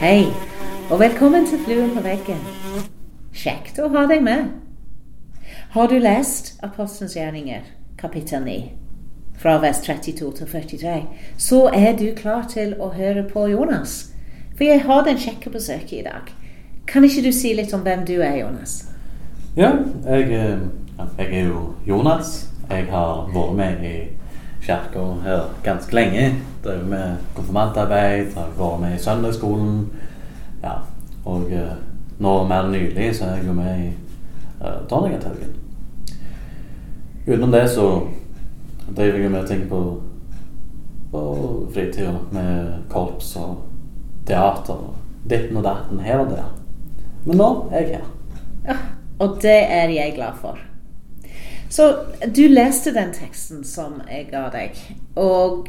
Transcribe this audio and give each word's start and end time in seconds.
Hei, 0.00 0.26
og 0.90 1.00
velkommen 1.00 1.46
til 1.46 1.58
Fluen 1.64 1.90
på 1.90 2.02
veggen. 2.04 2.38
Kjekt 3.34 3.80
å 3.82 3.88
ha 3.90 4.04
deg 4.06 4.22
med. 4.22 4.52
Har 5.74 5.90
du 5.90 5.96
lest 5.98 6.52
Apostelens 6.62 7.16
gjerninger, 7.18 7.64
kapittel 7.98 8.44
9, 8.44 8.54
fra 9.42 9.56
vers 9.58 9.80
32 9.82 10.30
til 10.38 10.52
43, 10.52 10.94
så 11.34 11.64
er 11.74 11.98
du 11.98 12.06
klar 12.14 12.46
til 12.52 12.76
å 12.78 12.92
høre 12.94 13.26
på 13.26 13.48
Jonas. 13.50 14.12
For 14.54 14.68
jeg 14.68 14.86
har 14.86 15.02
den 15.08 15.18
kjekke 15.18 15.50
besøket 15.50 15.98
i 15.98 16.06
dag. 16.06 16.30
Kan 16.86 17.08
ikke 17.08 17.26
du 17.26 17.32
si 17.34 17.56
litt 17.58 17.74
om 17.74 17.82
hvem 17.82 18.06
du 18.06 18.20
er, 18.20 18.38
Jonas? 18.44 18.84
Ja, 19.58 19.72
jeg, 20.06 20.30
eh, 20.30 20.62
jeg 21.18 21.28
er 21.42 21.50
jo 21.50 21.74
Jonas. 21.90 22.46
Jeg 22.70 22.86
har 22.94 23.26
vært 23.34 23.56
med 23.58 23.82
i 23.82 23.98
kirka 24.62 25.04
her 25.24 25.42
ganske 25.64 25.94
lenge. 25.94 26.34
Drevet 26.64 26.86
med 26.86 27.16
konfirmantarbeid, 27.34 28.34
har 28.34 28.52
vært 28.58 28.80
med 28.80 28.94
i 28.96 29.02
søndagsskolen. 29.02 29.86
Ja, 30.62 30.76
og 31.24 31.52
eh, 31.52 31.72
nå 32.20 32.34
mer 32.48 32.68
nylig 32.68 33.14
så 33.16 33.24
er 33.30 33.40
jeg 33.40 33.48
jo 33.48 33.56
med 33.56 33.80
i 33.80 33.88
eh, 34.60 34.78
Dronningataugen. 34.90 35.56
Utenom 37.26 37.52
det 37.52 37.66
så 37.70 37.88
driver 38.96 39.18
jeg 39.18 39.30
med 39.30 39.46
ting 39.48 39.66
på, 39.68 39.82
på 41.12 41.24
fritida. 41.74 42.14
Med 42.32 42.72
korps 42.92 43.34
og 43.40 43.62
teater 44.28 44.74
og 44.74 44.96
ditten 45.30 45.56
og 45.56 45.64
datten 45.64 46.00
her 46.04 46.24
og 46.24 46.32
der. 46.32 46.48
Men 47.24 47.40
nå 47.40 47.52
er 47.72 47.80
jeg 47.80 48.00
her. 48.00 48.10
Ja, 48.66 48.76
og 49.20 49.38
det 49.42 49.60
er 49.72 49.88
jeg 49.92 50.16
glad 50.16 50.36
for. 50.40 50.58
Så 51.70 51.94
du 52.36 52.42
leste 52.48 52.94
den 52.94 53.12
teksten 53.14 53.62
som 53.64 54.00
jeg 54.10 54.26
ga 54.32 54.48
deg. 54.50 54.74
Og 55.14 55.68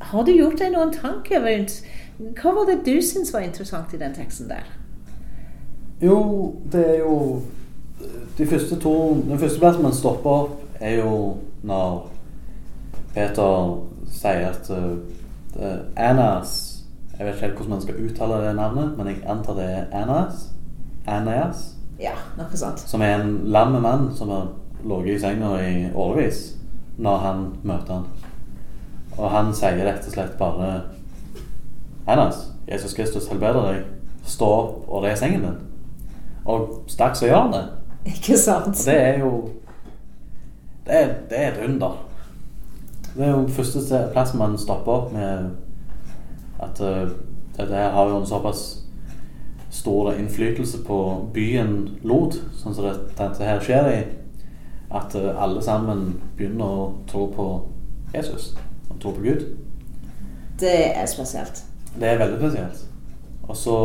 har 0.00 0.24
du 0.24 0.32
gjort 0.32 0.58
deg 0.58 0.72
noen 0.72 0.92
tanker 0.94 1.44
rundt 1.44 1.82
Hva 2.38 2.52
var 2.54 2.68
det 2.68 2.84
du 2.86 2.96
syntes 3.02 3.32
var 3.34 3.44
interessant 3.44 3.92
i 3.94 4.00
den 4.00 4.14
teksten 4.16 4.48
der? 4.48 4.64
Jo, 6.02 6.54
det 6.72 6.84
er 6.94 6.98
jo 7.02 7.42
De 8.38 8.46
første 8.46 8.78
to 8.80 8.94
Den 9.28 9.38
første 9.38 9.60
plassen 9.60 9.82
man 9.82 9.94
stopper 9.94 10.30
opp, 10.30 10.58
er 10.80 10.98
jo 11.00 11.14
når 11.62 12.10
Peter 13.14 13.76
sier 14.10 14.48
at 14.50 14.68
uh, 14.70 15.78
Anas 15.96 16.56
Jeg 17.14 17.26
vet 17.26 17.34
ikke 17.34 17.46
helt 17.46 17.56
hvordan 17.60 17.76
man 17.76 17.82
skal 17.84 18.00
uttale 18.04 18.40
det 18.42 18.56
navnet, 18.56 18.96
men 18.98 19.06
jeg 19.06 19.22
antar 19.30 19.54
det 19.54 19.68
er 19.70 19.84
Anas. 19.94 20.48
Anas. 21.06 21.60
Ja, 22.00 22.16
noe 22.34 22.58
sånt. 22.58 22.82
Som 22.90 23.04
er 23.06 23.20
en 23.20 23.36
lam 23.54 23.76
mann 23.78 24.08
som 24.18 24.32
har 24.34 24.48
ligget 24.84 25.16
i 25.16 25.22
senga 25.22 25.50
i 25.60 25.74
årevis 25.94 26.54
når 26.96 27.16
han 27.24 27.44
møter 27.62 27.94
han. 27.94 28.06
Og 29.18 29.30
han 29.30 29.52
sier 29.54 29.84
rett 29.86 30.06
og 30.06 30.14
slett 30.14 30.38
bare 30.38 30.70
Aeneas, 32.06 32.50
Jesus 32.68 32.94
Kristus 32.94 33.28
helbreder 33.30 33.70
deg. 33.70 33.84
Stå 34.24 34.48
opp 34.48 34.88
og 34.88 35.04
res 35.04 35.20
sengen 35.22 35.44
din. 35.44 35.60
Og 36.44 36.82
straks 36.90 37.22
så 37.22 37.28
gjør 37.28 37.46
han 37.46 37.54
det. 37.54 37.64
Ikke 38.14 38.38
sant? 38.38 38.76
Og 38.76 38.86
det 38.86 38.96
er 39.00 39.20
jo 39.22 39.34
det 40.84 40.96
er, 41.00 41.12
det 41.30 41.38
er 41.38 41.52
et 41.52 41.62
under. 41.64 41.94
Det 43.14 43.24
er 43.24 43.30
jo 43.30 43.46
første 43.48 44.00
plass 44.12 44.34
man 44.36 44.58
stopper 44.58 44.92
opp 44.92 45.12
med 45.14 45.54
at 46.60 46.80
uh, 46.80 47.08
dette 47.56 47.72
her 47.72 47.92
har 47.94 48.10
jo 48.10 48.18
en 48.18 48.26
såpass 48.26 48.84
stor 49.70 50.12
innflytelse 50.12 50.82
på 50.86 50.98
byen 51.34 51.98
Lod, 52.02 52.36
sånn 52.58 52.74
som 52.76 52.86
dette 52.86 53.46
her 53.46 53.62
skjer 53.62 53.88
i, 53.90 54.02
at 54.94 55.14
uh, 55.18 55.42
alle 55.42 55.62
sammen 55.62 56.06
begynner 56.38 56.64
å 56.64 56.88
tro 57.10 57.26
på 57.34 57.48
Jesus 58.14 58.52
og 58.90 58.98
tro 59.02 59.14
på 59.16 59.24
Gud. 59.24 59.46
Det 60.60 60.76
er 60.94 61.06
spesielt. 61.10 61.64
Det 61.94 62.08
er 62.08 62.20
veldig 62.20 62.38
spesielt. 62.38 62.84
Og 63.48 63.56
så 63.56 63.78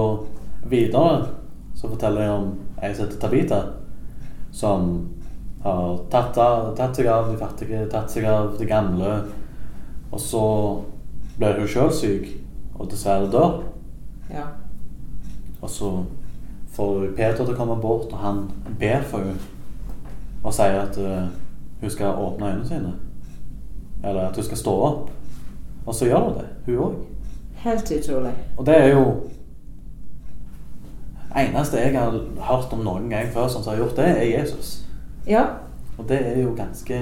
videre 0.69 1.27
så 1.75 1.89
forteller 1.89 2.21
jeg 2.21 2.35
om 2.35 2.51
ei 2.83 2.93
som 2.93 3.05
heter 3.05 3.19
Tabita, 3.21 3.59
som 4.51 4.89
har 5.63 5.99
tatt, 6.11 6.37
av, 6.37 6.71
tatt, 6.77 6.95
seg 6.95 7.09
av 7.11 7.29
de 7.31 7.37
fattige, 7.39 7.83
tatt 7.91 8.11
seg 8.11 8.27
av 8.29 8.53
de 8.59 8.67
gamle. 8.67 9.11
Og 10.11 10.21
så 10.21 10.43
blir 11.37 11.59
hun 11.59 11.69
sjøl 11.69 11.91
syk, 11.95 12.31
og 12.77 12.89
dessverre 12.91 13.29
dør. 13.31 13.61
Ja. 14.31 14.47
Og 15.59 15.69
så 15.71 15.91
får 16.75 17.09
Peter 17.17 17.43
til 17.43 17.53
å 17.53 17.57
komme 17.57 17.79
bort, 17.81 18.11
og 18.13 18.23
han 18.23 18.45
ber 18.79 19.03
for 19.07 19.25
henne. 19.25 19.58
Og 20.43 20.53
sier 20.53 20.81
at 20.81 20.97
uh, 20.97 21.29
hun 21.81 21.89
skal 21.89 22.15
åpne 22.15 22.51
øynene 22.51 22.67
sine. 22.67 22.93
Eller 24.03 24.29
at 24.29 24.35
hun 24.35 24.43
skal 24.43 24.57
stå 24.57 24.75
opp. 24.81 25.11
Og 25.85 25.95
så 25.95 26.05
gjør 26.05 26.29
hun 26.29 26.37
det, 26.37 26.47
hun 26.65 26.83
òg. 26.85 26.95
Helt 27.59 27.91
utrolig. 27.91 28.33
Og 28.57 28.65
det 28.65 28.77
er 28.77 28.87
jo 28.87 29.03
eneste 31.35 31.77
jeg 31.77 31.99
har 31.99 32.15
hørt 32.41 32.73
om 32.73 32.83
noen 32.83 33.09
gang 33.09 33.29
før 33.33 33.47
som 33.47 33.63
har 33.67 33.77
gjort 33.77 33.97
det, 33.99 34.07
er 34.07 34.39
Jesus. 34.39 34.85
Ja. 35.27 35.43
Og 35.97 36.07
det 36.09 36.19
er 36.27 36.39
jo 36.41 36.53
ganske 36.57 36.99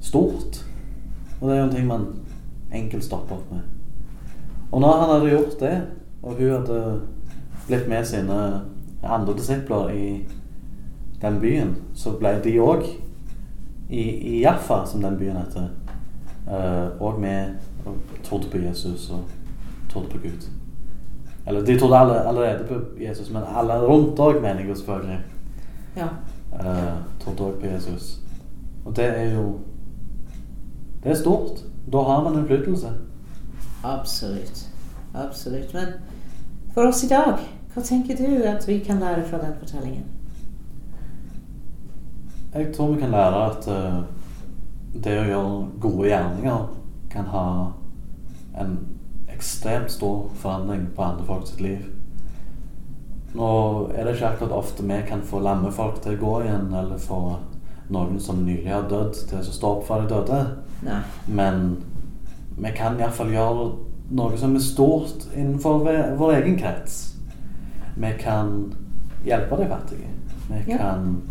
stort. 0.00 0.64
Og 1.40 1.48
det 1.48 1.56
er 1.56 1.60
jo 1.60 1.66
en 1.66 1.74
ting 1.74 1.86
man 1.86 2.06
enkelt 2.74 3.04
stopper 3.04 3.36
opp 3.36 3.52
med. 3.52 3.60
Og 4.72 4.80
når 4.80 5.00
han 5.00 5.10
hadde 5.10 5.30
gjort 5.30 5.60
det, 5.60 5.74
og 6.22 6.34
hun 6.38 6.50
hadde 6.50 7.00
blitt 7.66 7.88
med 7.88 8.04
sine 8.04 8.38
andre 9.02 9.36
disipler 9.36 9.88
i 9.88 10.06
den 11.22 11.40
byen, 11.40 11.76
så 11.94 12.12
ble 12.18 12.34
de 12.44 12.58
òg 12.60 12.84
i, 13.88 14.02
i 14.02 14.40
Jaffa, 14.42 14.84
som 14.86 15.02
den 15.02 15.18
byen 15.18 15.36
heter, 15.36 15.70
òg 17.00 17.14
uh, 17.14 17.20
med 17.20 17.54
og 17.86 17.96
trodde 18.24 18.50
på 18.52 18.58
Jesus 18.58 19.10
og 19.10 19.24
trodde 19.92 20.08
på 20.08 20.18
Gud. 20.18 20.48
Eller 21.46 21.64
de 21.64 21.78
trodde 21.78 21.96
alle, 21.98 22.28
allerede 22.28 22.66
på 22.68 22.80
Jesus, 23.00 23.30
men 23.30 23.42
alle 23.56 23.78
rundt 23.86 24.20
òg, 24.20 24.40
mener 24.40 24.64
jeg 24.64 24.76
selvfølgelig. 24.76 25.20
Ja. 25.96 26.08
Uh, 26.52 26.98
trodde 27.20 27.48
òg 27.48 27.60
på 27.60 27.66
Jesus. 27.66 28.20
Og 28.84 28.96
det 28.96 29.04
er 29.04 29.34
jo 29.34 29.58
Det 31.04 31.10
er 31.12 31.14
stort. 31.14 31.60
Da 31.92 31.98
har 31.98 32.22
man 32.24 32.38
innflytelse. 32.38 32.88
Absolutt. 33.84 34.70
Absolutt. 35.14 35.74
Men 35.74 35.86
for 36.74 36.88
oss 36.88 37.04
i 37.04 37.08
dag, 37.08 37.38
hva 37.74 37.82
tenker 37.82 38.16
du 38.16 38.42
at 38.48 38.64
vi 38.68 38.78
kan 38.78 38.98
lære 38.98 39.24
fra 39.28 39.38
den 39.42 39.52
fortellingen? 39.58 40.04
Jeg 42.54 42.74
tror 42.74 42.92
vi 42.92 43.00
kan 43.00 43.10
lære 43.10 43.46
at 43.50 43.68
uh, 43.68 44.04
det 45.04 45.14
å 45.18 45.26
gjøre 45.26 45.80
gode 45.82 46.08
gjerninger 46.08 46.66
kan 47.10 47.26
ha 47.32 47.46
en 48.62 48.76
ekstremt 49.34 49.90
stor 49.90 50.28
forandring 50.38 50.86
på 50.94 51.02
andre 51.02 51.26
folk 51.26 51.48
sitt 51.50 51.64
liv. 51.64 51.88
Nå 53.34 53.48
er 53.90 54.06
det 54.06 54.14
ikke 54.14 54.28
akkurat 54.28 54.54
ofte 54.60 54.86
vi 54.86 55.00
kan 55.08 55.24
få 55.26 55.40
lamme 55.42 55.72
folk 55.74 55.98
til 56.02 56.14
å 56.14 56.20
gå 56.20 56.34
igjen, 56.44 56.68
eller 56.70 57.02
få 57.02 57.18
noen 57.90 58.20
som 58.22 58.44
nylig 58.46 58.70
har 58.70 58.86
dødd, 58.90 59.18
til 59.28 59.40
å 59.40 59.56
stå 59.58 59.72
opp 59.74 59.88
for 59.88 60.04
de 60.04 60.14
døde. 60.14 60.38
Nei. 60.86 61.00
Men 61.26 61.64
vi 62.54 62.70
kan 62.76 63.00
iallfall 63.00 63.34
gjøre 63.34 63.66
noe 64.14 64.38
som 64.38 64.54
er 64.54 64.62
stort 64.62 65.26
innenfor 65.34 65.82
vår 66.20 66.36
egen 66.38 66.58
krets. 66.60 67.16
Vi 67.98 68.12
kan 68.20 68.74
hjelpe 69.26 69.58
de 69.58 69.66
fattige. 69.68 70.12
Vi 70.48 70.62
Ja. 70.70 70.78
kan 70.78 71.22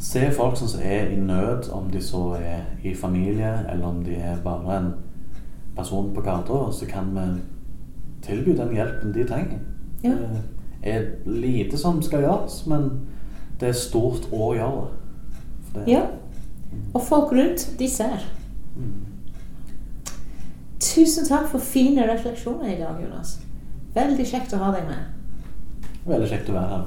se 0.00 0.22
folk 0.32 0.56
som 0.56 0.68
er 0.82 1.10
i 1.12 1.16
nød, 1.20 1.68
om 1.72 1.90
de 1.92 2.00
så 2.02 2.22
er 2.40 2.62
i 2.84 2.94
familie, 2.96 3.50
eller 3.72 3.86
om 3.86 4.02
de 4.04 4.14
er 4.16 4.38
bare 4.44 4.78
en 4.78 4.92
person 5.76 6.14
på 6.14 6.20
gata, 6.24 6.72
så 6.72 6.86
kan 6.88 7.10
vi 7.14 7.26
tilby 8.24 8.56
den 8.56 8.72
hjelpen 8.74 9.12
de 9.14 9.24
trenger. 9.28 9.58
Ja. 10.04 10.14
Det 10.80 10.94
er 10.94 11.04
lite 11.28 11.78
som 11.78 12.00
skal 12.02 12.24
gjøres, 12.24 12.62
men 12.66 12.90
det 13.60 13.68
er 13.68 13.72
stort 13.76 14.28
å 14.32 14.54
gjøre. 14.56 14.86
Det- 15.74 15.88
Ja. 15.88 16.02
Og 16.94 17.02
folk 17.02 17.32
rundt, 17.32 17.74
de 17.78 17.88
ser. 17.88 18.24
Mm. 18.76 18.92
Tusen 20.80 21.26
takk 21.28 21.48
for 21.48 21.58
fine 21.58 22.06
refleksjoner 22.08 22.64
i 22.72 22.78
dag, 22.80 22.96
Jonas. 23.04 23.40
Veldig 23.94 24.26
kjekt 24.26 24.54
å 24.54 24.56
ha 24.62 24.70
deg 24.72 24.86
med. 24.88 24.96
Veldig 26.06 26.28
kjekt 26.30 26.48
å 26.48 26.52
være 26.52 26.68
her. 26.68 26.84